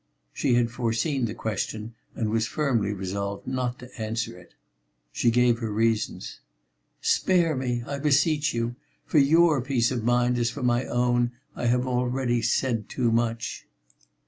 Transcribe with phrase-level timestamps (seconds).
[0.33, 4.55] She had foreseen the question and was firmly resolved not to answer it.
[5.11, 6.39] She gave her reasons:
[7.01, 8.77] "Spare me, I beseech you.
[9.05, 13.67] For your peace of mind as for my own, I have already said too much."